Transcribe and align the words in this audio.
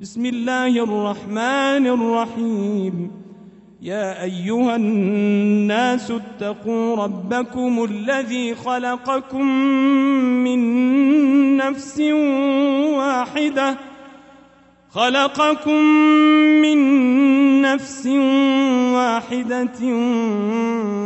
بسم 0.00 0.26
الله 0.26 0.84
الرحمن 0.84 1.86
الرحيم. 1.86 3.10
يا 3.82 4.22
أيها 4.22 4.76
الناس 4.76 6.10
اتقوا 6.10 6.96
ربكم 6.96 7.84
الذي 7.84 8.54
خلقكم 8.54 9.46
من 10.44 10.60
نفس 11.56 12.00
واحدة. 12.96 13.76
خلقكم 14.90 15.82
من 16.60 16.78
نفس 17.62 18.06
واحدة 18.92 19.80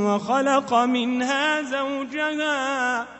وخلق 0.07 0.75
منها 0.75 1.63
زوجها 1.63 3.20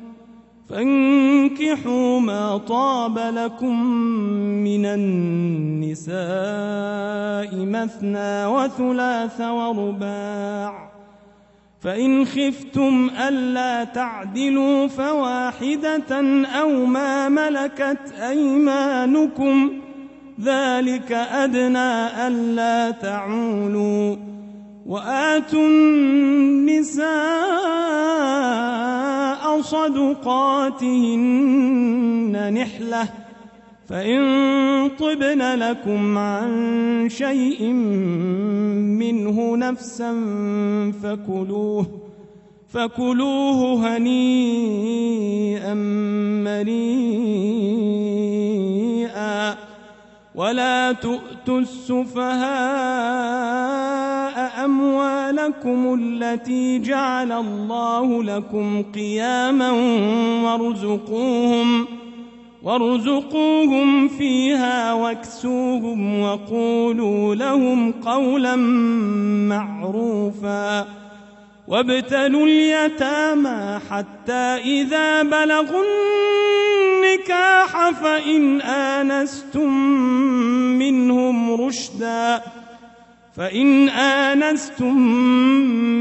فانكحوا 0.71 2.19
ما 2.19 2.57
طاب 2.57 3.17
لكم 3.17 3.83
من 4.63 4.85
النساء 4.85 6.15
مثنى 7.55 8.45
وثلاث 8.45 9.41
ورباع. 9.41 10.91
فإن 11.81 12.25
خفتم 12.25 13.09
ألا 13.27 13.83
تعدلوا 13.83 14.87
فواحدة 14.87 16.45
أو 16.45 16.85
ما 16.85 17.29
ملكت 17.29 18.13
أيمانكم 18.21 19.71
ذلك 20.41 21.11
أدنى 21.11 22.27
ألا 22.27 22.91
تعولوا. 22.91 24.15
وآتوا 24.85 25.67
النساء 25.67 27.11
صدقاتهن 29.61 31.23
نحلة 32.53 33.09
فإن 33.89 34.21
طبن 34.99 35.41
لكم 35.41 36.17
عن 36.17 37.09
شيء 37.09 37.63
منه 38.99 39.57
نفسا 39.57 40.11
فكلوه 41.03 41.85
فكلوه 42.69 43.87
هنيئا 43.87 45.73
مريئا. 46.43 47.71
ولا 50.35 50.91
تؤتوا 50.91 51.59
السفهاء 51.59 52.31
أموالكم 54.65 55.99
التي 56.01 56.79
جعل 56.79 57.31
الله 57.31 58.23
لكم 58.23 58.83
قياما 58.95 59.71
وارزقوهم 60.43 61.85
وارزقوهم 62.63 64.07
فيها 64.07 64.93
واكسوهم 64.93 66.21
وقولوا 66.21 67.35
لهم 67.35 67.91
قولا 67.91 68.55
معروفا 69.49 70.85
وابتلوا 71.67 72.45
اليتامى 72.45 73.79
حتى 73.89 74.33
إذا 74.65 75.23
بلغوا 75.23 75.83
النكاح 77.31 77.89
فإن 77.89 78.61
آنستم 78.61 79.73
منهم 80.79 81.61
رشدا 81.61 82.41
فإن 83.37 83.89
آنستم 83.89 84.97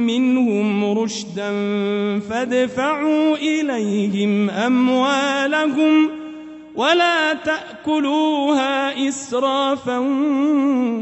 منهم 0.07 0.99
رشدا 0.99 1.51
فادفعوا 2.21 3.37
إليهم 3.37 4.51
أموالهم 4.51 6.11
ولا 6.75 7.35
تأكلوها 7.35 9.09
إسرافا 9.09 9.99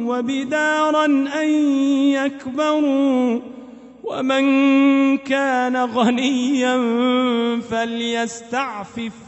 وبدارا 0.06 1.04
أن 1.42 1.48
يكبروا 2.12 3.40
ومن 4.04 4.44
كان 5.18 5.76
غنيا 5.76 6.76
فليستعفف 7.70 9.27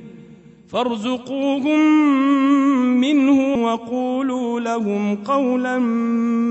فارزقوهم 0.71 1.79
منه 2.99 3.63
وقولوا 3.63 4.59
لهم 4.59 5.15
قولا 5.15 5.77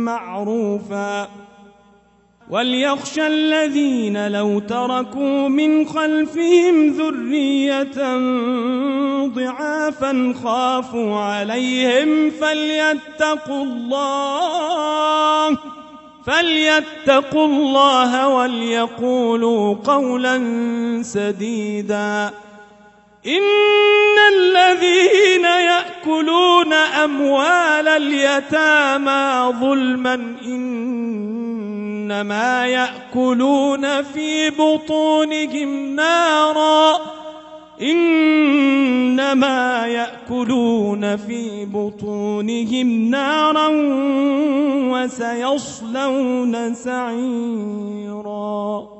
معروفا. 0.07 1.29
وليخشى 2.51 3.27
الذين 3.27 4.29
لو 4.33 4.59
تركوا 4.59 5.49
من 5.49 5.87
خلفهم 5.87 6.87
ذرية 6.87 8.19
ضعافا 9.27 10.35
خافوا 10.45 11.17
عليهم 11.17 12.31
فليتقوا 12.31 13.65
الله 13.65 15.59
فليتقوا 16.27 17.47
الله 17.47 18.29
وليقولوا 18.29 19.75
قولا 19.75 20.43
سديدا. 21.03 22.31
إن 23.27 24.19
الذين 24.35 25.45
يأكلون 25.45 26.73
أموال 26.73 27.89
اليتامى 27.89 29.53
ظلما 29.61 30.15
إنما 30.45 31.87
يأكلون 32.67 34.03
في 34.03 34.51
بطونهم 34.51 35.95
نارا 35.97 36.97
إنما 37.83 39.87
يأكلون 39.87 41.17
في 41.17 41.65
بطونهم 41.65 43.11
نارا 43.11 43.69
وسيصلون 44.93 46.75
سعيرا 46.75 49.00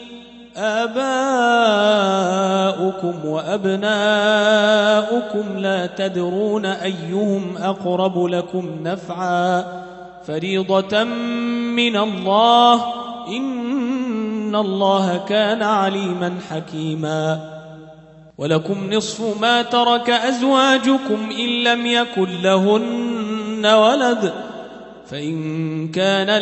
آباؤكم 0.57 0.95
وأبناؤكم 3.25 3.85
لا 5.57 5.85
تدرون 5.85 6.65
أيهم 6.65 7.57
أقرب 7.57 8.25
لكم 8.25 8.69
نفعا 8.83 9.65
فريضة 10.27 11.03
من 11.03 11.97
الله 11.97 12.83
إن 13.27 14.55
الله 14.55 15.17
كان 15.29 15.63
عليما 15.63 16.33
حكيما 16.49 17.39
ولكم 18.37 18.93
نصف 18.93 19.41
ما 19.41 19.61
ترك 19.61 20.09
أزواجكم 20.09 21.29
إن 21.39 21.63
لم 21.63 21.85
يكن 21.85 22.41
لهن 22.41 23.65
ولد 23.65 24.33
فإن 25.07 25.87
كان 25.87 26.41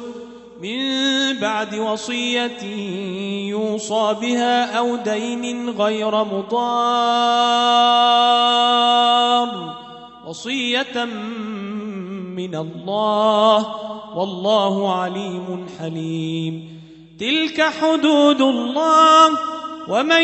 من 0.61 0.77
بعد 1.39 1.75
وصية 1.75 2.63
يوصى 3.49 4.15
بها 4.21 4.77
أو 4.77 4.95
دين 4.95 5.69
غير 5.69 6.23
مضار. 6.23 6.51
وصية 10.27 11.05
من 12.35 12.55
الله. 12.55 13.75
والله 14.15 14.93
عليم 15.01 15.65
حليم. 15.79 16.81
تلك 17.19 17.61
حدود 17.61 18.41
الله. 18.41 19.29
ومن 19.89 20.21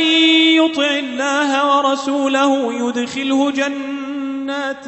يطع 0.58 0.90
الله 0.90 1.78
ورسوله 1.78 2.74
يدخله 2.74 3.52
جنات 3.52 4.88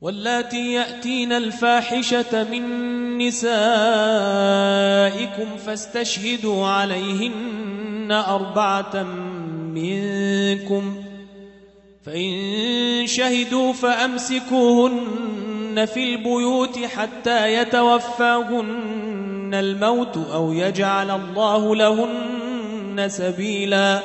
واللاتي 0.00 0.72
يأتين 0.72 1.32
الفاحشة 1.32 2.44
من 2.50 3.18
نسائكم 3.18 3.46
فاستشهدوا 5.66 6.66
عليهن 6.66 8.12
أربعة 8.12 9.02
منكم 9.74 11.02
فإن 12.06 12.32
شهدوا 13.06 13.72
فأمسكوهن 13.72 15.06
في 15.94 16.14
البيوت 16.14 16.78
حتى 16.78 17.54
يتوفاهن 17.54 19.50
الموت 19.54 20.16
أو 20.32 20.52
يجعل 20.52 21.10
الله 21.10 21.76
لهن 21.76 23.08
سبيلا 23.08 24.00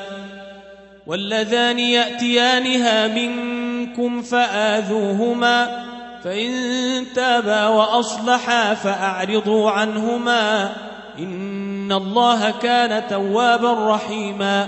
واللذان 1.08 1.80
يأتيانها 1.80 3.08
منكم 3.08 3.65
فآذوهما 4.22 5.86
فإن 6.24 7.06
تابا 7.16 7.68
وأصلحا 7.68 8.74
فأعرضوا 8.74 9.72
عنهما. 9.72 10.74
إن 11.20 11.92
الله 11.92 12.52
كان 12.52 13.04
توابا 13.10 13.96
رحيما. 13.96 14.68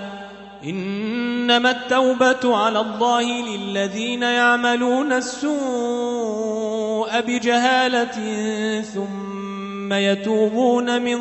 إنما 0.63 1.72
التوبة 1.72 2.57
على 2.57 2.79
الله 2.79 3.22
للذين 3.22 4.24
يعملون 4.24 5.13
السوء 5.13 7.22
بجهالة 7.22 8.41
ثم 8.81 9.93
يتوبون 9.93 11.01
من 11.01 11.19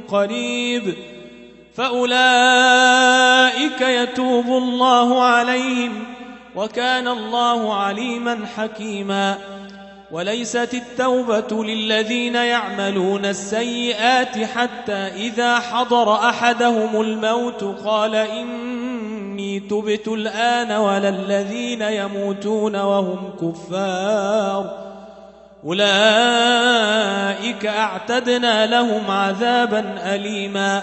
قريب. 0.00 0.94
فأولئك 1.74 3.80
يتوب 3.80 4.46
الله 4.46 5.22
عليهم. 5.22 6.04
وكان 6.56 7.08
الله 7.08 7.74
عليما 7.74 8.38
حكيما. 8.56 9.38
وليست 10.10 10.74
التوبة 10.74 11.64
للذين 11.64 12.34
يعملون 12.34 13.24
السيئات 13.24 14.38
حتى 14.38 14.92
إذا 14.92 15.58
حضر 15.58 16.14
أحدهم 16.14 17.00
الموت 17.00 17.64
قال 17.84 18.14
إني 18.14 19.60
تبت 19.60 20.08
الآن 20.08 20.72
ولا 20.72 21.08
الذين 21.08 21.82
يموتون 21.82 22.76
وهم 22.76 23.30
كفار. 23.42 24.78
أولئك 25.64 27.66
أعتدنا 27.66 28.66
لهم 28.66 29.10
عذابا 29.10 30.14
أليماً. 30.14 30.82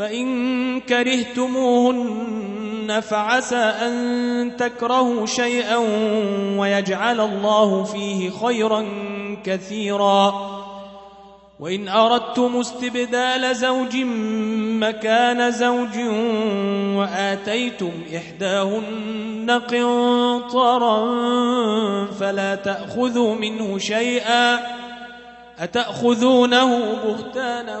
فإن 0.00 0.80
كرهتموهن 0.80 2.00
فعسى 3.00 3.56
أن 3.56 4.56
تكرهوا 4.58 5.26
شيئا 5.26 5.76
ويجعل 6.58 7.20
الله 7.20 7.84
فيه 7.84 8.30
خيرا 8.30 8.86
كثيرا. 9.44 10.50
وإن 11.60 11.88
أردتم 11.88 12.56
استبدال 12.56 13.56
زوج 13.56 13.96
مكان 14.80 15.50
زوج 15.50 15.98
وآتيتم 16.96 17.92
إحداهن 18.16 19.50
قنطرا 19.50 20.96
فلا 22.20 22.54
تأخذوا 22.54 23.34
منه 23.34 23.78
شيئا. 23.78 24.58
أتأخذونه 25.58 26.94
بهتانا 27.04 27.80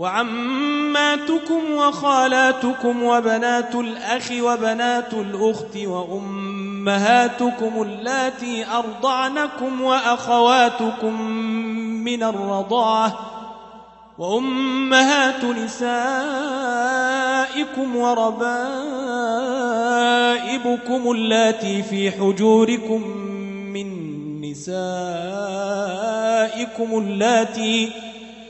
وعماتكم 0.00 1.72
وخالاتكم 1.72 3.02
وبنات 3.02 3.74
الأخ 3.74 4.30
وبنات 4.40 5.14
الأخت 5.14 5.76
وأمهاتكم 5.76 7.82
اللاتي 7.82 8.66
أرضعنكم 8.66 9.80
وأخواتكم 9.80 11.22
من 12.04 12.22
الرضاعة 12.22 13.18
وأمهات 14.18 15.44
نسائكم 15.44 15.86
وربائبكم 17.96 18.60
اللاتي 21.10 21.82
في 21.82 22.10
حجوركم 22.10 23.02
من 23.72 23.90
نسائكم 24.40 24.70
اللاتي 26.98 28.09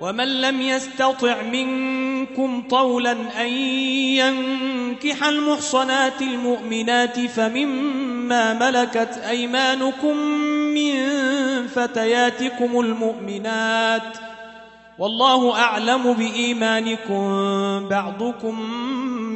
ومن 0.00 0.40
لم 0.40 0.62
يستطع 0.62 1.42
منكم 1.42 2.62
طولا 2.70 3.12
أن 3.12 3.46
ينكح 4.16 5.24
المحصنات 5.24 6.22
المؤمنات 6.22 7.20
فمما 7.20 8.54
ملكت 8.54 9.20
أيمانكم 9.28 10.16
من 10.74 11.06
فتياتكم 11.66 12.80
المؤمنات 12.80 14.18
والله 14.98 15.60
أعلم 15.60 16.12
بإيمانكم 16.12 17.28
بعضكم 17.88 18.60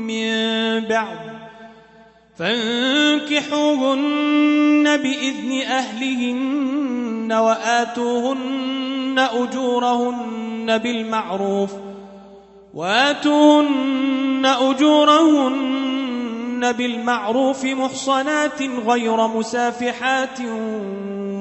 من 0.06 0.80
بعض 0.80 1.16
فانكحوهن 2.38 3.76
بإذن 4.96 5.62
أهلهن 5.62 7.32
وآتوهن 7.32 8.83
أجورهن 9.18 10.78
بالمعروف 10.78 11.70
وآتوهن 12.74 14.46
أجورهن 14.46 15.94
بالمعروف 16.72 17.64
محصنات 17.64 18.62
غير 18.62 19.26
مسافحات 19.26 20.40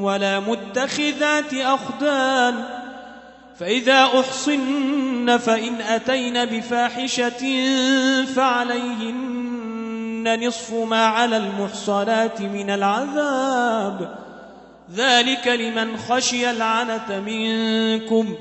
ولا 0.02 0.40
متخذات 0.40 1.54
أخدان 1.54 2.64
فإذا 3.60 4.04
أحصن 4.04 5.38
فإن 5.38 5.82
أتين 5.82 6.46
بفاحشة 6.46 7.66
فعليهن 8.36 9.54
نصف 10.48 10.74
ما 10.74 11.06
على 11.06 11.38
المحصنات 11.38 12.42
من 12.42 12.70
العذاب 12.70 14.23
ذلك 14.92 15.48
لمن 15.48 15.98
خشي 15.98 16.52
العنة 16.52 17.20
منكم 17.26 18.34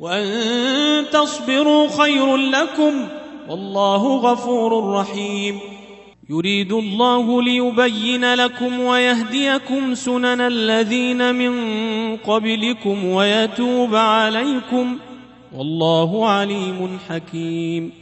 وأن 0.00 1.04
تصبروا 1.12 1.88
خير 1.88 2.36
لكم 2.36 3.08
والله 3.48 4.16
غفور 4.16 4.94
رحيم. 4.94 5.60
يريد 6.30 6.72
الله 6.72 7.42
ليبين 7.42 8.34
لكم 8.34 8.80
ويهديكم 8.80 9.94
سنن 9.94 10.40
الذين 10.40 11.34
من 11.34 11.52
قبلكم 12.16 13.04
ويتوب 13.04 13.94
عليكم 13.94 14.98
والله 15.56 16.28
عليم 16.28 16.98
حكيم. 17.08 18.01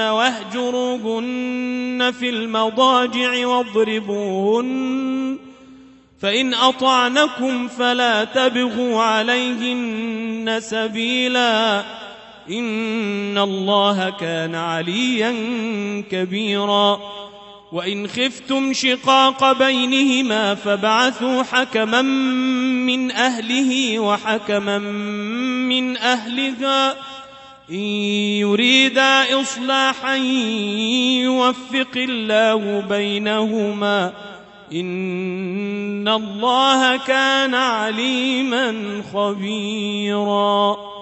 واهجروهن 0.00 1.62
في 2.18 2.28
المضاجع 2.28 3.46
واضربوهن 3.46 5.38
فإن 6.20 6.54
أطعنكم 6.54 7.68
فلا 7.68 8.24
تبغوا 8.24 9.02
عليهن 9.02 10.60
سبيلاً 10.60 11.84
إن 12.50 13.38
الله 13.38 14.10
كان 14.10 14.54
عليا 14.54 15.34
كبيرا 16.10 17.00
وإن 17.72 18.08
خفتم 18.08 18.72
شقاق 18.72 19.52
بينهما 19.52 20.54
فابعثوا 20.54 21.42
حكما 21.42 22.02
من 22.02 23.10
أهله 23.10 23.98
وحكما 23.98 24.78
من 25.68 25.96
أهلها 25.96 26.94
إن 27.70 27.76
يريدا 28.40 29.40
إصلاحا 29.40 30.14
يوفق 31.24 31.96
الله 31.96 32.80
بينهما. 32.80 34.12
إن 34.72 36.08
الله 36.08 36.96
كان 36.96 37.54
عليما 37.54 39.02
خبيراً. 39.14 41.01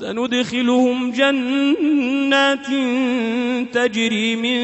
سندخلهم 0.00 1.10
جنات 1.12 2.66
تجري 3.74 4.36
من 4.36 4.58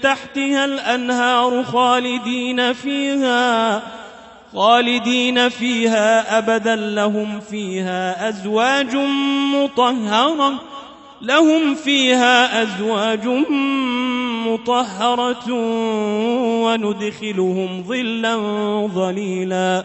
تحتها 0.00 0.64
الأنهار 0.64 1.64
خالدين 1.64 2.72
فيها 2.72 3.82
خالدين 4.54 5.48
فيها 5.48 6.38
أبدا. 6.38 6.76
لهم 6.76 7.40
فيها 7.40 8.28
أزواج 8.28 8.96
مطهرة 9.54 10.60
لهم 11.22 11.74
فيها 11.74 12.62
أزواج 12.62 13.26
مطهرة 14.46 15.52
وندخلهم 16.64 17.84
ظلا 17.88 18.36
ظليلا. 18.94 19.84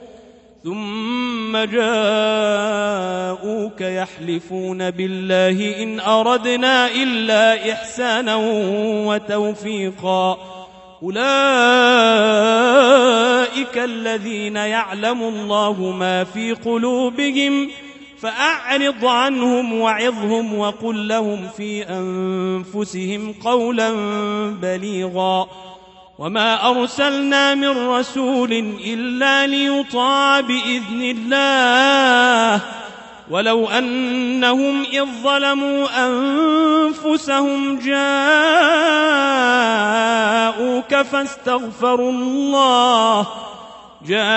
ثم 0.63 1.57
جاءوك 1.57 1.81
يحلفون 3.81 4.91
بالله 4.91 5.83
إن 5.83 5.99
أردنا 5.99 6.91
إلا 6.91 7.71
إحسانا 7.71 8.35
وتوفيقا. 9.05 10.37
أولئك 11.03 11.17
الذين 13.77 14.55
يعلم 14.55 15.23
الله 15.23 15.91
ما 15.91 16.23
في 16.23 16.53
قلوبهم 16.53 17.69
فأعرض 18.19 19.05
عنهم 19.05 19.81
وعظهم 19.81 20.57
وقل 20.57 21.07
لهم 21.07 21.47
في 21.57 21.83
أنفسهم 21.83 23.33
قولا 23.43 23.91
بليغا. 24.61 25.47
وما 26.21 26.69
أرسلنا 26.69 27.55
من 27.55 27.89
رسول 27.89 28.51
إلا 28.85 29.47
ليطاع 29.47 30.39
بإذن 30.39 31.01
الله 31.17 32.61
ولو 33.29 33.67
أنهم 33.67 34.81
إذ 34.81 35.05
ظلموا 35.23 35.87
أنفسهم 36.07 37.79
جاءوك 37.79 37.95
فاستغفروا 40.95 42.11
الله 42.11 43.27
جاءوك 44.05 44.29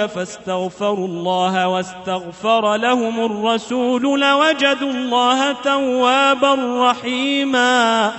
فاستغفروا 0.00 1.08
الله 1.08 1.68
واستغفر 1.68 2.76
لهم 2.76 3.24
الرسول 3.24 4.20
لوجدوا 4.20 4.90
الله 4.90 5.52
توابا 5.52 6.54
رحيما 6.90 8.12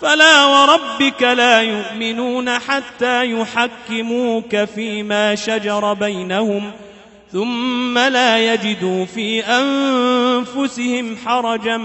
فلا 0.00 0.46
وربك 0.46 1.22
لا 1.22 1.62
يؤمنون 1.62 2.50
حتى 2.50 3.32
يحكموك 3.32 4.64
فيما 4.64 5.34
شجر 5.34 5.92
بينهم 5.92 6.72
ثم 7.32 7.98
لا 7.98 8.54
يجدوا 8.54 9.04
في 9.04 9.44
أنفسهم 9.44 11.16
حرجا 11.16 11.76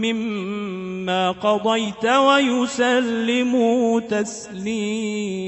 مما 0.00 1.30
قضيت 1.30 2.04
ويسلموا 2.04 4.00
تسليما. 4.00 5.42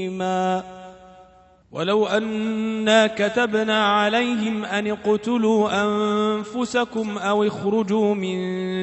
ولو 1.71 2.07
أنا 2.07 3.07
كتبنا 3.07 3.87
عليهم 3.87 4.65
أن 4.65 4.87
اقتلوا 4.87 5.83
أنفسكم 5.83 7.17
أو 7.17 7.43
اخرجوا 7.43 8.15
من 8.15 8.37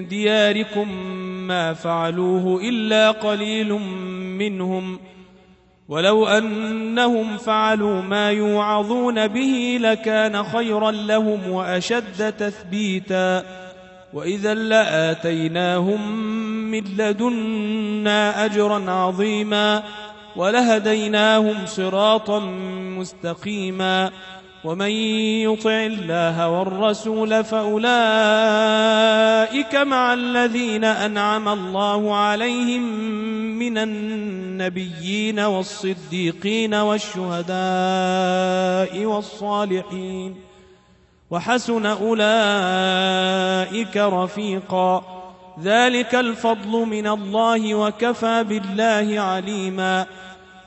دياركم 0.09 0.89
ما 1.47 1.75
فعلوه 1.75 2.61
إلا 2.63 3.11
قليل 3.11 3.73
منهم 4.39 4.97
ۖ 4.97 5.13
ولو 5.93 6.27
أنهم 6.27 7.37
فعلوا 7.37 8.03
ما 8.03 8.31
يوعظون 8.31 9.27
به 9.29 9.79
لكان 9.81 10.43
خيرا 10.43 10.91
لهم 10.91 11.51
وأشد 11.51 12.33
تثبيتا 12.33 13.45
وإذا 14.13 14.55
لآتيناهم 14.55 16.17
من 16.71 16.85
لدنا 16.99 18.45
أجرا 18.45 18.91
عظيما 18.91 19.83
ولهديناهم 20.37 21.67
صراطا 21.67 22.39
مستقيما 22.99 24.11
ومن 24.65 24.91
يطع 24.91 25.71
الله 25.71 26.49
والرسول 26.49 27.45
فأولئك 27.45 27.85
مع 29.75 30.15
الذين 30.15 30.85
أنعم 30.85 31.49
الله 31.49 32.15
عليهم 32.15 32.83
من 33.59 33.79
النبيين 33.79 35.41
والصديقين 35.41 36.75
والشهداء 36.75 37.55
والصالحين 39.05 40.37
وحسن 41.31 41.87
أولئك 41.87 42.27
رفيقا 43.97 45.05
ذلك 45.63 46.15
الفضل 46.15 46.87
من 46.87 47.07
الله 47.07 47.75
وكفى 47.75 48.45
بالله 48.45 49.21
عليماً 49.21 50.07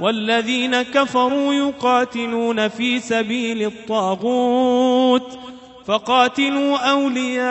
والذين 0.00 0.82
كفروا 0.82 1.54
يقاتلون 1.54 2.68
في 2.68 3.00
سبيل 3.00 3.66
الطاغوت 3.66 5.38
فقاتلوا 5.86 6.76
أولياء 6.76 7.48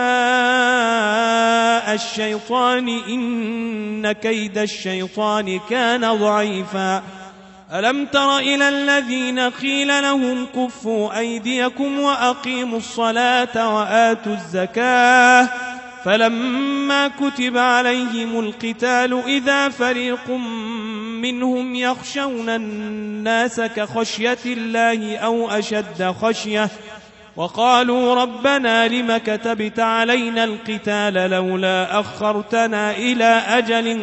الشيطان 1.93 2.89
إن 3.09 4.11
كيد 4.11 4.57
الشيطان 4.57 5.59
كان 5.69 6.17
ضعيفا. 6.17 7.03
ألم 7.73 8.05
تر 8.05 8.37
إلى 8.37 8.69
الذين 8.69 9.39
قيل 9.39 9.87
لهم 9.87 10.45
كفوا 10.55 11.17
أيديكم 11.19 11.99
وأقيموا 11.99 12.77
الصلاة 12.77 13.75
وآتوا 13.75 14.33
الزكاة 14.33 15.49
فلما 16.05 17.07
كتب 17.07 17.57
عليهم 17.57 18.39
القتال 18.39 19.21
إذا 19.27 19.69
فريق 19.69 20.31
منهم 21.21 21.75
يخشون 21.75 22.49
الناس 22.49 23.61
كخشية 23.61 24.37
الله 24.45 25.17
أو 25.17 25.49
أشد 25.49 26.15
خشية 26.21 26.69
وقالوا 27.35 28.15
ربنا 28.15 28.87
لم 28.87 29.17
كتبت 29.17 29.79
علينا 29.79 30.43
القتال 30.43 31.13
لولا 31.13 31.99
أخرتنا 31.99 32.91
إلى 32.91 33.43
أجل 33.47 33.99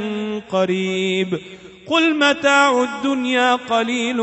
قريب 0.50 1.40
قل 1.86 2.18
متاع 2.18 2.82
الدنيا 2.82 3.54
قليل 3.54 4.20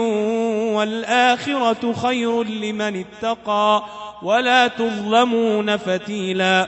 والآخرة 0.78 1.94
خير 1.94 2.44
لمن 2.44 3.06
اتقى 3.06 3.84
ولا 4.24 4.68
تظلمون 4.68 5.78
فتيلا 5.78 6.68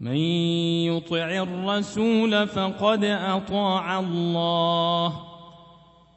من 0.00 0.16
يطع 0.86 1.42
الرسول 1.42 2.48
فقد 2.48 3.04
أطاع 3.04 3.98
الله. 3.98 5.12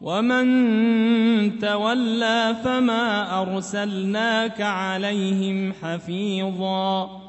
ومن 0.01 0.45
تولى 1.59 2.55
فما 2.63 3.41
أرسلناك 3.41 4.61
عليهم 4.61 5.73
حفيظا. 5.73 7.28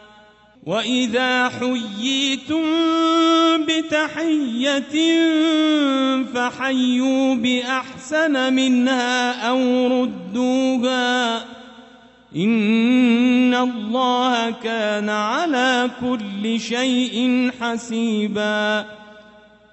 واذا 0.65 1.49
حييتم 1.49 2.63
بتحيه 3.65 4.95
فحيوا 6.33 7.35
باحسن 7.35 8.53
منها 8.53 9.49
أو 9.49 9.87
ردوها 9.87 11.37
ان 12.35 13.55
الله 13.55 14.51
كان 14.63 15.09
على 15.09 15.89
كل 16.01 16.59
شيء 16.59 17.49
حسيبا 17.61 18.85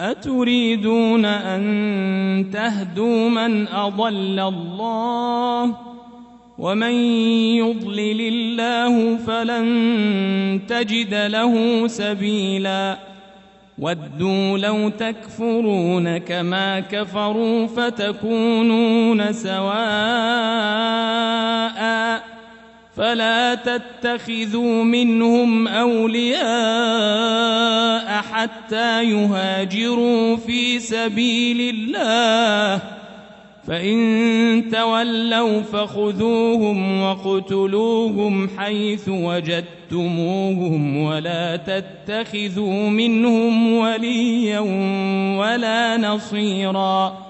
أتريدون 0.00 1.24
أن 1.24 2.50
تهدوا 2.52 3.28
من 3.28 3.68
أضل 3.68 4.40
الله 4.40 5.76
ومن 6.58 6.92
يضلل 7.56 8.20
الله 8.20 9.16
فلن 9.16 10.60
تجد 10.68 11.14
له 11.14 11.86
سبيلا 11.86 12.98
ودوا 13.78 14.58
لو 14.58 14.88
تكفرون 14.88 16.18
كما 16.18 16.80
كفروا 16.80 17.66
فتكونون 17.66 19.32
سواء 19.32 19.70
فلا 22.96 23.54
تتخذوا 23.54 24.84
منهم 24.84 25.68
أولياء 25.68 26.40
حتى 28.32 29.04
يهاجروا 29.04 30.36
في 30.36 30.78
سبيل 30.78 31.74
الله. 31.74 32.82
فإن 33.66 34.68
تولوا 34.72 35.60
فخذوهم 35.60 37.02
وقتلوهم 37.02 38.48
حيث 38.58 39.08
وجدتموهم 39.08 40.96
ولا 40.96 41.56
تتخذوا 41.56 42.90
منهم 42.90 43.72
وليا 43.72 44.60
ولا 45.38 45.96
نصيرا. 45.96 47.29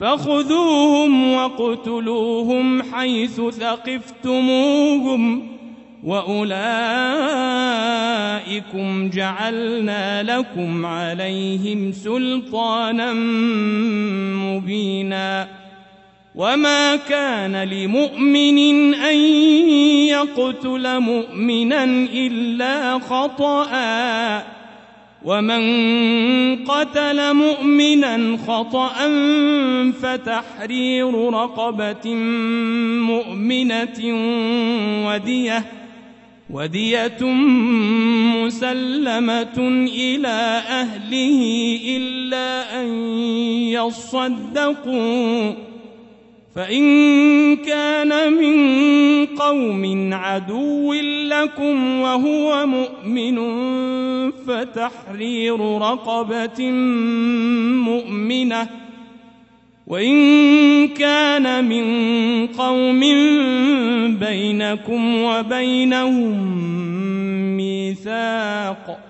فخذوهم 0.00 1.32
واقتلوهم 1.32 2.82
حيث 2.82 3.40
ثقفتموهم 3.40 5.46
وأولئكم 6.04 6.50
جعلنا 9.10 10.22
لكم 10.22 10.86
عليهم 10.86 11.92
سلطانا 11.92 13.12
مبينا 14.44 15.48
وما 16.34 16.96
كان 16.96 17.56
لمؤمن 17.56 18.94
أن 18.94 19.16
يقتل 20.08 21.00
مؤمنا 21.00 21.84
إلا 22.14 22.98
خطأ 22.98 23.66
ومن 25.24 25.62
قتل 26.64 27.34
مؤمنا 27.34 28.38
خطأ 28.46 28.92
فتحرير 30.02 31.30
رقبة 31.30 32.14
مؤمنة 33.04 33.98
ودية 35.06 35.64
ودية 36.50 37.24
مسلمة 38.44 39.58
إلى 39.86 40.62
أهله 40.68 41.40
إلا 41.86 42.80
أن 42.80 42.86
يصدقوا 43.68 45.52
فإن 46.56 47.56
كان 47.56 48.32
من 48.32 49.26
قوم 49.26 50.14
عدو 50.14 50.92
لكم 51.28 52.00
وهو 52.00 52.66
مؤمن 52.66 53.40
فتحرير 54.30 55.60
رقبة 55.60 56.70
مؤمنة. 57.84 58.68
وإن 59.86 60.88
كان 60.88 61.64
من 61.64 62.46
قوم 62.46 63.00
بينكم 64.20 65.22
وبينهم 65.22 66.36
ميثاق 67.56 69.09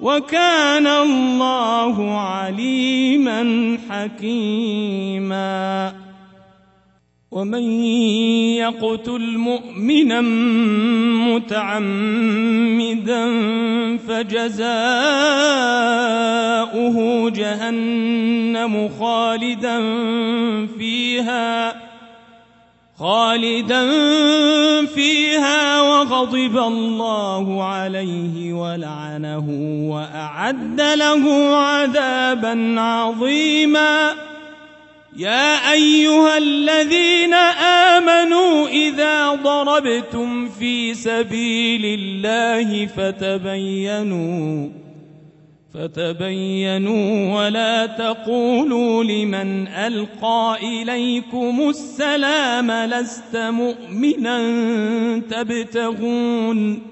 وكان 0.00 0.86
الله 0.86 2.20
عليما 2.20 3.78
حكيما. 3.90 5.92
ومن 7.30 7.62
يقتل 8.58 9.38
مؤمنا 9.38 10.20
متعمدا 11.30 13.24
فجزاؤه 13.96 14.60
جهنم 17.30 18.90
خالدا 19.00 19.78
فيها. 20.78 21.79
خالدا 23.00 23.86
فيها 24.86 25.82
وغضب 25.82 26.56
الله 26.58 27.64
عليه 27.64 28.52
ولعنه 28.52 29.46
وأعد 29.90 30.80
له 30.80 31.54
عذابا 31.56 32.80
عظيما. 32.80 34.12
يا 35.16 35.72
أيها 35.72 36.38
الذين 36.38 37.34
آمنوا 37.94 38.68
إذا 38.68 39.30
ضربتم 39.30 40.48
في 40.48 40.94
سبيل 40.94 42.00
الله 42.00 42.86
فتبينوا 42.86 44.68
فتبينوا 45.74 47.38
ولا 47.38 47.86
تقولوا 47.86 49.04
لمن 49.04 49.68
ألقى 49.68 50.58
إليكم 50.62 51.68
السلام 51.68 52.70
لست 52.70 53.36
مؤمنا 53.36 54.38
تبتغون 55.30 56.82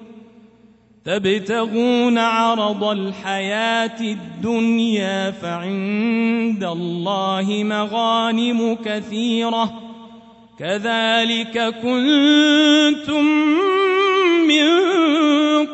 تبتغون 1.05 2.17
عرض 2.17 2.83
الحياة 2.83 4.01
الدنيا 4.01 5.31
فعند 5.31 6.63
الله 6.63 7.63
مغانم 7.63 8.77
كثيرة 8.85 9.73
كذلك 10.59 11.75
كنتم 11.81 13.25
من 14.47 15.18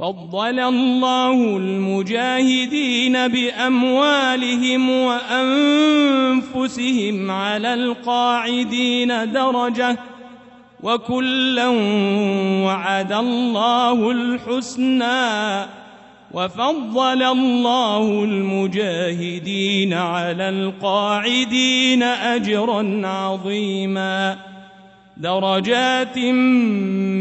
فضل 0.00 0.60
الله 0.60 1.56
المجاهدين 1.56 3.28
بأموالهم 3.28 4.90
وأنفسهم 6.50 6.80
على 7.30 7.74
القاعدين 7.74 9.32
درجة 9.32 9.98
وكلا 10.82 11.68
وعد 12.66 13.12
الله 13.12 14.10
الحسنى 14.10 15.66
وفضل 16.34 17.22
الله 17.22 18.24
المجاهدين 18.24 19.94
على 19.94 20.48
القاعدين 20.48 22.02
أجرا 22.02 23.06
عظيما 23.06 24.49
درجات 25.20 26.18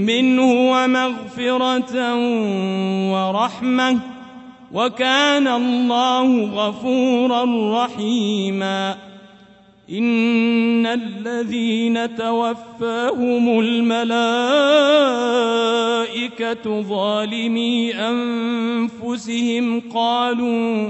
منه 0.07 0.71
ومغفرة 0.71 2.15
ورحمة 3.11 3.99
وكان 4.71 5.47
الله 5.47 6.43
غفورا 6.43 7.45
رحيما. 7.83 8.95
إن 9.91 10.85
الذين 10.85 12.15
توفاهم 12.15 13.59
الملائكة 13.59 14.01
ظالمي 16.81 17.95
أنفسهم 17.95 19.81
قالوا 19.93 20.89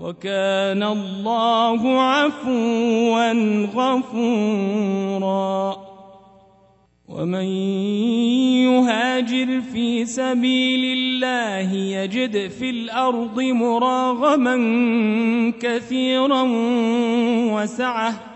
وكان 0.00 0.82
الله 0.82 2.00
عفوا 2.00 3.32
غفورا. 3.74 5.76
ومن 7.08 7.44
يهاجر 8.66 9.60
في 9.60 10.06
سبيل 10.06 10.98
الله 10.98 11.72
يجد 11.72 12.50
في 12.50 12.70
الأرض 12.70 13.40
مراغما 13.40 14.56
كثيرا 15.60 16.42
وسعة. 17.52 18.35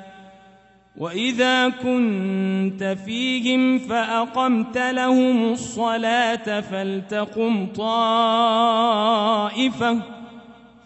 واذا 1.01 1.69
كنت 1.69 2.97
فيهم 3.05 3.79
فاقمت 3.79 4.77
لهم 4.77 5.51
الصلاه 5.51 6.61
فلتقم 6.61 7.65
طائفه 7.65 9.01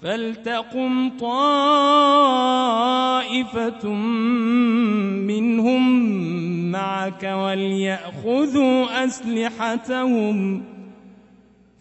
فلتقم 0.01 1.09
طائفه 1.09 2.29
منهم 5.27 6.05
معك 6.71 7.23
وليأخذوا 7.23 9.05
أسلحتهم 9.05 10.63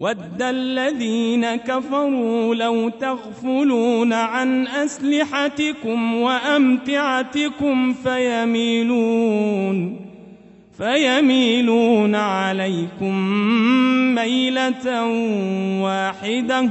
ود 0.00 0.42
الذين 0.42 1.56
كفروا 1.56 2.54
لو 2.54 2.88
تغفلون 2.88 4.12
عن 4.12 4.66
أسلحتكم 4.66 6.14
وأمتعتكم 6.14 7.92
فيميلون 7.92 9.96
فيميلون 10.78 12.14
عليكم 12.14 13.14
ميلة 14.14 15.06
واحدة. 15.82 16.70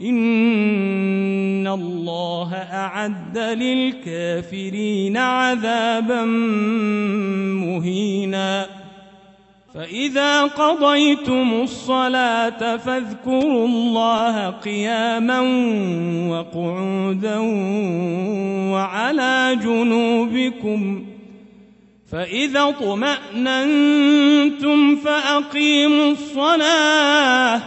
إن 0.00 1.66
الله 1.66 2.54
أعد 2.54 3.38
للكافرين 3.38 5.16
عذابا 5.16 6.24
مهينا 7.64 8.66
فإذا 9.74 10.42
قضيتم 10.42 11.52
الصلاة 11.62 12.76
فاذكروا 12.76 13.66
الله 13.66 14.50
قياما 14.50 15.40
وقعودا 16.30 17.38
وعلى 18.72 19.58
جنوبكم 19.62 21.04
فإذا 22.12 22.68
اطمأننتم 22.68 23.96
فأقيموا 24.96 26.10
الصلاة 26.10 27.60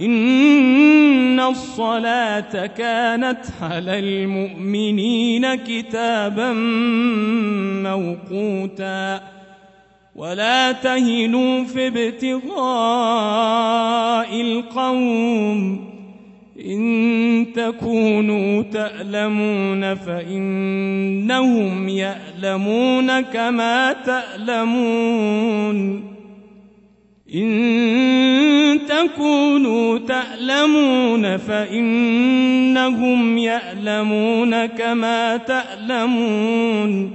إن 0.00 1.40
الصلاة 1.40 2.66
كانت 2.66 3.40
على 3.62 3.98
المؤمنين 3.98 5.54
كتابا 5.54 6.52
موقوتا. 7.82 9.20
ولا 10.16 10.72
تهنوا 10.72 11.64
في 11.64 11.86
ابتغاء 11.86 12.60
القوم. 14.40 15.90
إن 16.66 17.46
تكونوا 17.56 18.62
تألمون 18.62 19.94
فإنهم 19.94 21.88
يألمون 21.88 23.20
كما 23.20 23.92
تألمون. 23.92 25.00
إن 27.34 28.80
تكونوا 28.88 29.98
تألمون 29.98 31.36
فإنهم 31.36 33.38
يألمون 33.38 34.66
كما 34.66 35.36
تألمون 35.36 37.10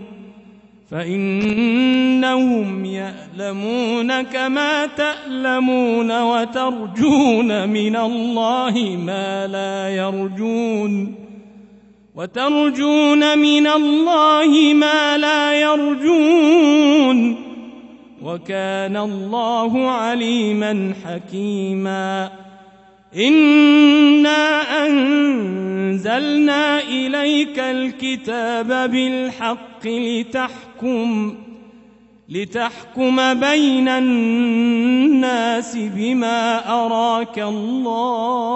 فإنهم 0.92 2.86
يألمون 2.86 4.22
كما 4.22 4.86
تألمون 4.86 6.22
وترجون 6.22 7.70
من 7.70 7.96
الله 7.96 8.98
ما 9.06 9.48
لا 9.48 9.90
يرجون 9.90 11.16
وترجون 12.16 13.38
من 13.38 13.68
الله 13.68 14.74
ما 14.74 15.18
لا 15.18 15.62
يرجون 15.62 17.45
وكان 18.26 18.98
الله 18.98 19.92
عليما 19.92 20.94
حكيما. 21.06 22.32
إنا 23.16 24.62
أنزلنا 24.88 26.80
إليك 26.80 27.60
الكتاب 27.60 28.92
بالحق 28.92 29.86
لتحكم 29.86 31.36
لتحكم 32.30 33.34
بين 33.34 33.88
الناس 33.88 35.78
بما 35.78 36.70
أراك 36.86 37.40
الله 37.40 38.56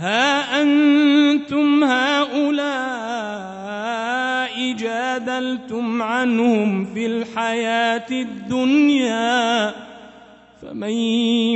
ها 0.00 0.62
أنتم 0.62 1.84
هؤلاء 1.84 2.50
جادلتم 4.72 6.02
عنهم 6.02 6.84
في 6.94 7.06
الحياة 7.06 8.06
الدنيا 8.10 9.74
فمن 10.62 10.90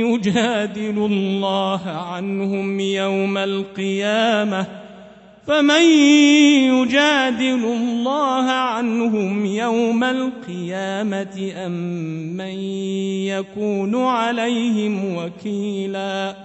يجادل 0.05 0.97
الله 0.97 1.81
عنهم 1.85 2.79
يوم 2.79 3.37
القيامة 3.37 4.67
فمن 5.47 5.81
يجادل 6.73 7.65
الله 7.65 8.51
عنهم 8.51 9.45
يوم 9.45 10.03
القيامة 10.03 11.51
أم 11.55 11.71
من 12.37 12.59
يكون 13.25 14.05
عليهم 14.05 15.15
وكيلاً 15.15 16.44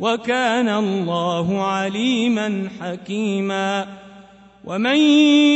وكان 0.00 0.68
الله 0.68 1.62
عليما 1.62 2.68
حكيما. 2.80 3.86
ومن 4.64 4.96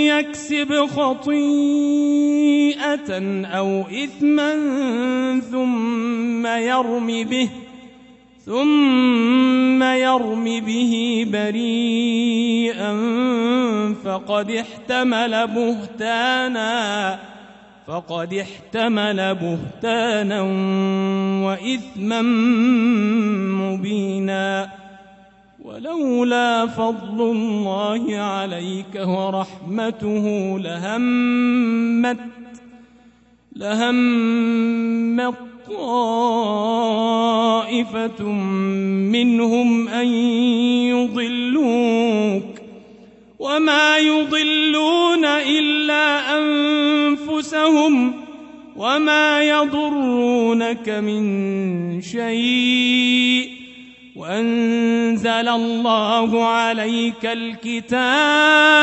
يكسب 0.07 0.87
خطيئة 0.87 1.39
أو 3.47 3.81
إثما 3.81 4.55
ثم 5.51 6.47
يرم 6.47 7.07
به 7.25 7.49
ثم 8.47 9.83
يرم 9.83 10.45
به 10.45 11.25
بريئا 11.33 12.93
فقد 14.05 14.51
احتمل 14.51 15.47
بهتانا. 15.47 17.19
فقد 17.89 18.35
احتمل 18.35 19.35
بهتانا 19.35 20.41
وإثما 21.47 22.23
مبينا. 23.63 24.71
ولولا 25.65 26.67
فضل 26.67 27.31
الله 27.31 28.17
عليك 28.17 28.95
ورحمته 28.95 30.59
لهمت 30.59 32.19
لهمت 33.57 35.35
طائفة 35.71 35.93
منهم 39.13 39.89
أن 39.89 40.07
يضلوك. 40.93 42.58
وما 43.39 43.99
يضلون 43.99 45.25
إلا 45.25 46.39
أنفسهم 46.39 48.25
وما 48.77 49.43
يضرونك 49.43 50.89
من 50.89 52.03
شيء 52.03 53.51
وأنزل 54.17 55.49
الله 55.49 56.45
عليك 56.45 57.27
الكتاب 57.27 58.75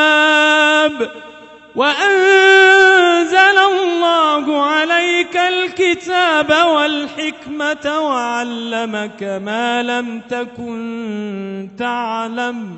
وأنزل 1.75 3.57
الله 3.71 4.63
عليك 4.63 5.37
الكتاب 5.37 6.49
والحكمة 6.67 7.99
وعلمك 7.99 9.23
ما 9.23 9.83
لم 9.83 10.21
تكن 10.29 11.69
تعلم 11.79 12.77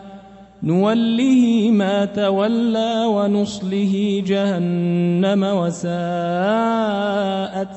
نوله 0.63 1.71
ما 1.71 2.05
تولى 2.05 3.05
ونصله 3.07 4.23
جهنم 4.27 5.43
وساءت 5.43 5.85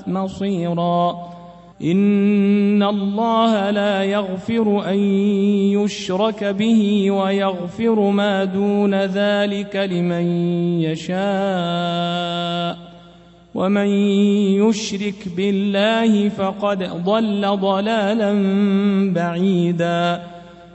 مصيرا. 0.08 1.34
إن 1.84 2.82
الله 2.82 3.70
لا 3.70 4.02
يغفر 4.02 4.90
أن 4.90 4.98
يشرك 5.74 6.44
به 6.44 7.10
ويغفر 7.10 8.00
ما 8.00 8.44
دون 8.44 8.94
ذلك 8.94 9.76
لمن 9.76 10.26
يشاء. 10.80 12.78
ومن 13.54 13.88
يشرك 14.60 15.28
بالله 15.36 16.28
فقد 16.28 16.82
ضل 17.04 17.56
ضلالا 17.56 18.32
بعيدا. 19.14 20.33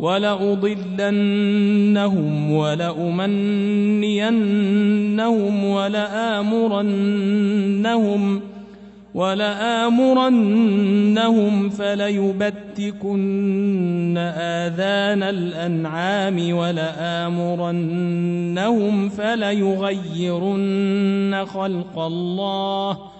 ولأضلنهم 0.00 1.12
ولأمنينهم 2.52 3.24
ولآمرنهم 5.64 7.20
ولآمرنهم 9.14 10.40
فليبتكن 11.70 13.20
آذان 14.36 15.22
الأنعام 15.22 16.54
ولآمرنهم 16.54 17.88
فليغيرن 19.08 20.64
خلق 21.46 21.98
الله 21.98 22.92
ۖ 22.92 23.19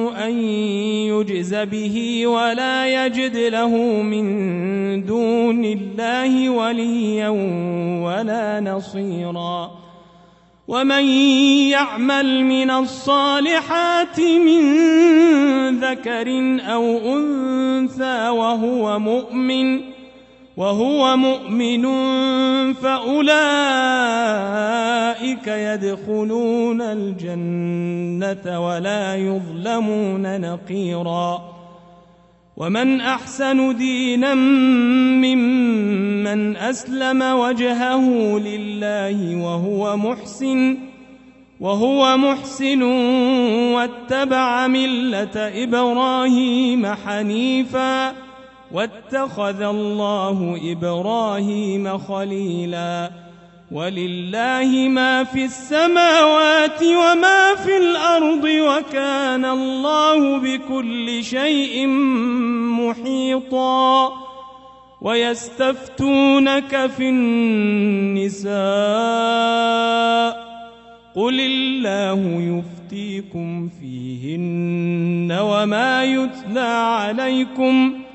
أن 0.27 0.33
يجز 1.11 1.55
به 1.55 2.27
ولا 2.27 3.05
يجد 3.05 3.37
له 3.37 4.01
من 4.01 4.25
دون 5.05 5.65
الله 5.65 6.49
وليا 6.49 7.29
ولا 8.05 8.59
نصيرا. 8.59 9.81
ومن 10.67 11.05
يعمل 11.69 12.45
من 12.45 12.71
الصالحات 12.71 14.19
من 14.19 14.61
ذكر 15.79 16.27
أو 16.73 16.83
أنثى 17.17 18.29
وهو 18.29 18.99
مؤمن 18.99 19.90
وهو 20.57 21.17
مؤمن 21.17 21.83
فأولئك 22.73 23.37
يدخلون 25.47 26.81
الجنة 26.81 28.59
ولا 28.67 29.15
يظلمون 29.15 30.41
نقيرا. 30.41 31.41
ومن 32.57 33.01
أحسن 33.01 33.77
دينا 33.77 34.33
ممن 35.23 36.57
أسلم 36.57 37.21
وجهه 37.21 38.39
لله 38.39 39.35
وهو 39.35 39.97
محسن 39.97 40.77
وهو 41.59 42.17
محسن 42.17 42.81
واتبع 43.73 44.67
ملة 44.67 45.35
إبراهيم 45.35 46.85
حنيفاً. 46.85 48.30
واتخذ 48.73 49.61
الله 49.61 50.59
إبراهيم 50.71 51.97
خليلا. 51.97 53.11
ولله 53.71 54.87
ما 54.89 55.23
في 55.23 55.45
السماوات 55.45 56.83
وما 56.83 57.55
في 57.55 57.77
الأرض 57.77 58.43
وكان 58.43 59.45
الله 59.45 60.37
بكل 60.37 61.23
شيء 61.23 61.87
محيطا. 62.77 64.11
ويستفتونك 65.01 66.87
في 66.97 67.09
النساء. 67.09 68.51
قل 71.15 71.39
الله 71.39 72.41
يفتيكم 72.41 73.69
فيهن 73.69 75.31
وما 75.41 76.03
يتلى 76.03 76.59
عليكم 76.59 77.93
ۖ 78.07 78.10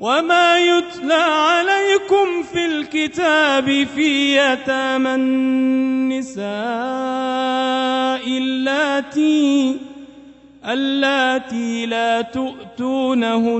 وما 0.00 0.58
يتلى 0.58 1.14
عليكم 1.14 2.42
في 2.52 2.66
الكتاب 2.66 3.86
في 3.94 4.36
يتامى 4.36 5.14
النساء 5.14 6.40
اللاتي 8.38 9.76
اللاتي 10.66 11.86
لا 11.86 12.20
تؤتونهن 12.22 13.58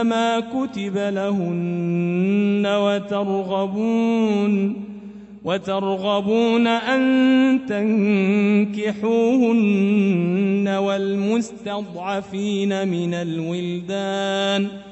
ما 0.00 0.40
كتب 0.40 0.96
لهن 0.96 2.66
وترغبون 2.66 4.02
وترغبون 5.44 6.66
أن 6.66 7.60
تنكحوهن 8.72 9.08
والمستضعفين 10.68 12.28
من 12.88 13.14
الولدان 13.14 14.68
ۖ 14.88 14.91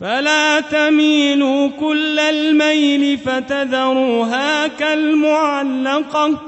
فلا 0.00 0.60
تميلوا 0.60 1.68
كل 1.80 2.18
الميل 2.18 3.18
فتذروها 3.18 4.66
كالمعلقة. 4.66 6.42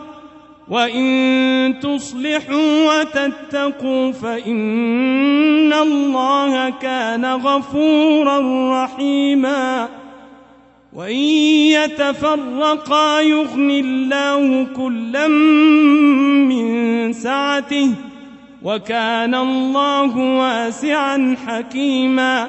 وإن 0.68 1.74
تصلحوا 1.82 3.00
وتتقوا 3.00 4.12
فإن 4.12 5.72
الله 5.72 6.70
كان 6.70 7.24
غفورا 7.24 8.40
رحيما. 8.84 9.88
وإن 10.92 11.16
يتفرقا 11.74 13.20
يغن 13.20 13.70
الله 13.70 14.66
كلا 14.76 15.28
من 16.48 17.12
سعته. 17.12 17.90
وكان 18.62 19.34
الله 19.34 20.16
واسعا 20.16 21.36
حكيما. 21.46 22.48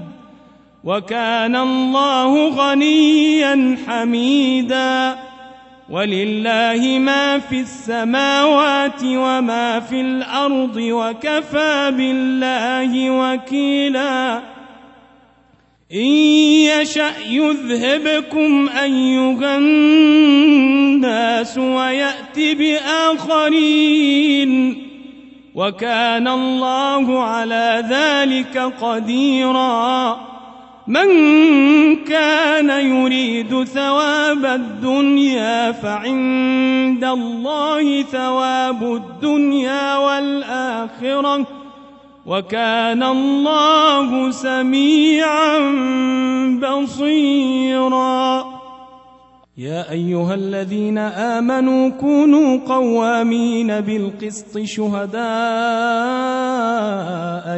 وكان 0.83 1.55
الله 1.55 2.47
غنيا 2.47 3.77
حميدا. 3.87 5.15
ولله 5.89 6.99
ما 6.99 7.39
في 7.39 7.59
السماوات 7.59 9.03
وما 9.03 9.79
في 9.79 10.01
الأرض 10.01 10.75
وكفى 10.77 11.93
بالله 11.97 13.11
وكيلا. 13.11 14.41
إن 15.93 16.07
يشأ 16.71 17.13
يذهبكم 17.29 18.69
أيها 18.83 19.57
الناس 19.57 21.57
ويأت 21.57 22.39
بآخرين. 22.39 24.01
وكان 25.55 26.27
الله 26.27 27.23
على 27.23 27.83
ذلك 27.89 28.57
قديرا. 28.57 30.30
من 30.91 31.07
كان 31.95 32.69
يريد 32.69 33.63
ثواب 33.63 34.45
الدنيا 34.45 35.71
فعند 35.71 37.03
الله 37.03 38.01
ثواب 38.01 38.83
الدنيا 38.83 39.97
والآخرة. 39.97 41.47
وكان 42.25 43.03
الله 43.03 44.31
سميعا 44.31 45.59
بصيراً. 46.59 48.50
يا 49.57 49.91
أيها 49.91 50.33
الذين 50.33 50.97
آمنوا 50.97 51.89
كونوا 51.89 52.59
قوامين 52.67 53.67
بالقسط 53.67 54.59
شهداء 54.59 55.21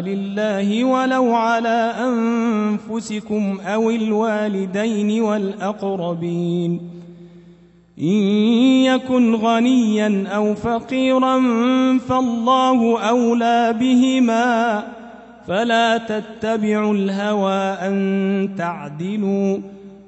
لله 0.01 0.83
ولو 0.83 1.33
على 1.33 1.93
أنفسكم 1.99 3.57
أو 3.65 3.89
الوالدين 3.89 5.21
والأقربين. 5.21 6.81
إن 7.99 8.23
يكن 8.85 9.35
غنيا 9.35 10.27
أو 10.35 10.53
فقيرا 10.53 11.39
فالله 11.97 12.99
أولى 12.99 13.75
بهما. 13.79 14.83
فلا 15.47 15.97
تتبعوا 15.97 16.93
الهوى 16.93 17.61
أن 17.61 18.49
تعدلوا. 18.57 19.82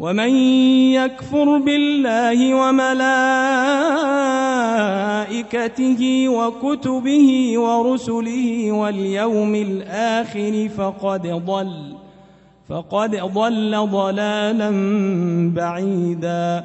ومن 0.00 0.28
يكفر 0.92 1.58
بالله 1.58 2.54
وملائكته 2.54 3.08
وكتبه 6.28 7.58
ورسله 7.58 8.72
واليوم 8.72 9.54
الآخر 9.54 10.68
فقد 10.68 11.26
ضل 11.26 11.94
فقد 12.68 13.10
ضل 13.16 13.88
ضلالا 13.90 14.70
بعيدا 15.54 16.64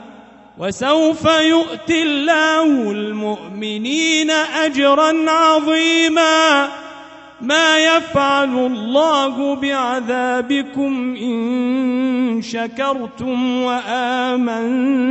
وسوف 0.61 1.25
يؤتي 1.25 2.03
الله 2.03 2.91
المؤمنين 2.91 4.31
أجرا 4.31 5.31
عظيما. 5.31 6.67
ما 7.41 7.79
يفعل 7.79 8.57
الله 8.57 9.55
بعذابكم 9.55 11.15
إن 11.15 12.41
شكرتم 12.41 13.63
وآمنتم 13.63 15.01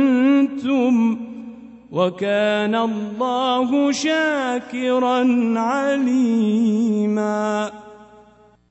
وكان 1.91 2.75
الله 2.75 3.91
شاكرا 3.91 5.19
عليما. 5.59 7.71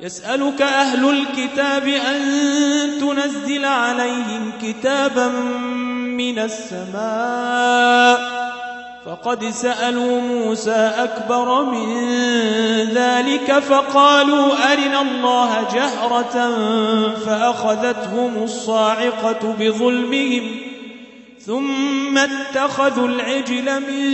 يسألك 0.00 0.62
أهل 0.62 1.10
الكتاب 1.10 1.88
أن 1.88 2.20
تنزل 3.00 3.64
عليهم 3.64 4.52
كتابا 4.62 5.28
من 6.18 6.38
السماء. 6.38 8.36
فقد 9.06 9.44
سألوا 9.44 10.20
موسى 10.20 10.92
أكبر 10.98 11.64
من 11.64 11.94
ذلك 12.94 13.58
فقالوا 13.58 14.72
أرنا 14.72 15.00
الله 15.00 15.68
جهرة 15.74 16.50
فأخذتهم 17.26 18.42
الصاعقة 18.42 19.54
بظلمهم 19.60 20.56
ثم 21.46 22.18
اتخذوا 22.18 23.08
العجل 23.08 23.80
من 23.80 24.12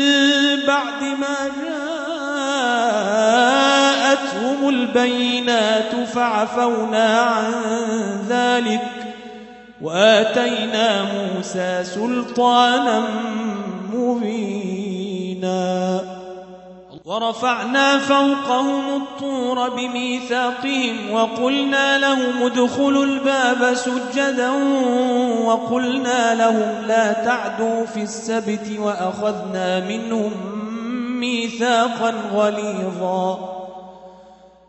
بعد 0.67 1.03
ما 1.03 1.51
جاءتهم 1.63 1.92
البينات 4.73 6.09
فعفونا 6.15 7.21
عن 7.21 7.53
ذلك 8.29 8.83
وآتينا 9.83 11.03
موسى 11.03 11.85
سلطانا 11.85 13.03
مبينا 13.93 16.01
ورفعنا 17.05 17.99
فوقهم 17.99 19.03
الطور 19.03 19.69
بميثاقهم 19.69 21.11
وقلنا 21.13 21.99
لهم 21.99 22.43
ادخلوا 22.43 23.05
الباب 23.05 23.75
سجدا 23.75 24.51
وقلنا 25.45 26.35
لهم 26.35 26.87
لا 26.87 27.13
تعدوا 27.13 27.87
في 27.87 28.03
السبت 28.03 28.79
وأخذنا 28.79 29.81
منهم 29.81 30.33
ميثاقا 31.21 32.15
غليظا 32.35 33.62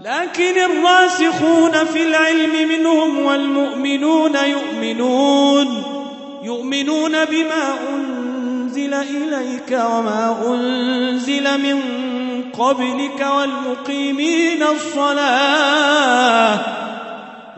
لكن 0.00 0.58
الراسخون 0.58 1.84
في 1.84 2.06
العلم 2.06 2.68
منهم 2.68 3.18
والمؤمنون 3.18 4.36
يؤمنون 4.36 5.82
يؤمنون 6.42 7.24
بما 7.24 7.74
أنزل 7.94 8.94
إليك 8.94 9.70
وما 9.70 10.36
أنزل 10.46 11.58
من 11.58 11.82
قبلك 12.58 13.26
والمقيمين 13.36 14.62
الصلاة 14.62 16.58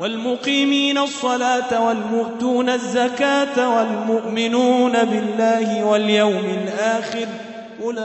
والمقيمين 0.01 0.99
الصلاة 0.99 1.87
والمؤتون 1.87 2.69
الزكاة 2.69 3.79
والمؤمنون 3.79 4.93
بالله 4.93 5.85
واليوم 5.85 6.59
الآخر. 6.65 7.27
أولئك 7.83 8.01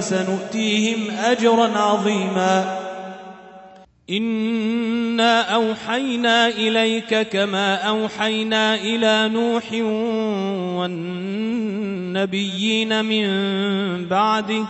سنؤتيهم 0.00 1.10
أجرا 1.10 1.78
عظيما. 1.78 2.78
إنا 4.10 5.54
أوحينا 5.54 6.48
إليك 6.48 7.28
كما 7.28 7.74
أوحينا 7.74 8.74
إلى 8.74 9.28
نوح 9.28 9.72
والنبيين 12.08 13.04
من 13.04 13.28
بعده 14.08 14.64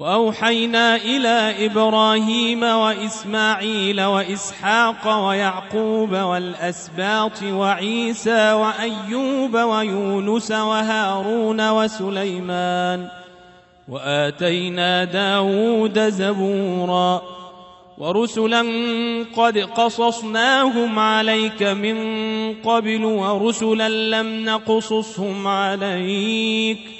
وأوحينا 0.00 0.96
إلى 0.96 1.66
إبراهيم 1.66 2.62
وإسماعيل 2.62 4.00
وإسحاق 4.00 5.26
ويعقوب 5.26 6.12
والأسباط 6.12 7.42
وعيسى 7.42 8.52
وأيوب 8.52 9.54
ويونس 9.54 10.50
وهارون 10.50 11.70
وسليمان 11.70 13.08
وآتينا 13.88 15.04
داود 15.04 15.98
زبورا 15.98 17.22
ورسلا 17.98 18.60
قد 19.36 19.58
قصصناهم 19.58 20.98
عليك 20.98 21.62
من 21.62 21.96
قبل 22.54 23.04
ورسلا 23.04 23.88
لم 23.88 24.44
نقصصهم 24.44 25.46
عليك 25.46 26.99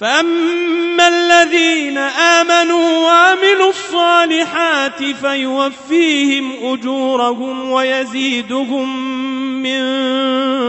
فأما 0.00 1.08
الذين 1.08 1.98
آمنوا 1.98 2.98
وعملوا 2.98 3.70
الصالحات 3.70 5.04
فيوفيهم 5.04 6.72
أجورهم 6.72 7.70
ويزيدهم 7.70 8.96
من 9.62 9.82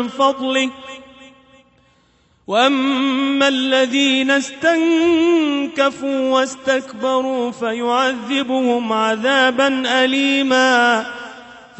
فضله 0.07 0.69
وأما 2.47 3.47
الذين 3.47 4.31
استنكفوا 4.31 6.19
واستكبروا 6.29 7.51
فيعذبهم 7.51 8.93
عذابا 8.93 9.83
أليما 10.03 11.05